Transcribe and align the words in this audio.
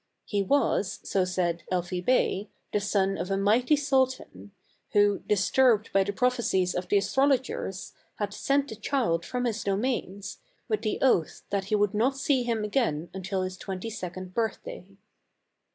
He 0.25 0.41
was, 0.41 0.99
so 1.03 1.25
said 1.25 1.61
Elfi 1.71 2.01
Bey, 2.03 2.49
the 2.73 2.79
son 2.79 3.19
of 3.19 3.29
a 3.29 3.37
mighty 3.37 3.75
sultan, 3.75 4.49
who, 4.93 5.19
disturbed 5.27 5.93
by 5.93 6.03
the 6.03 6.11
prophecies 6.11 6.73
of 6.73 6.87
the 6.87 6.97
astrol 6.97 7.29
ogers, 7.29 7.93
had 8.15 8.33
sent 8.33 8.67
the 8.69 8.75
child 8.75 9.23
from 9.23 9.45
his 9.45 9.63
domains, 9.63 10.39
with 10.67 10.81
the 10.81 10.97
oath 11.03 11.43
that 11.51 11.65
he 11.65 11.75
would 11.75 11.93
not 11.93 12.17
see 12.17 12.41
him 12.41 12.63
again 12.63 13.11
until 13.13 13.43
his 13.43 13.57
twenty 13.57 13.91
second 13.91 14.33
birthday. 14.33 14.97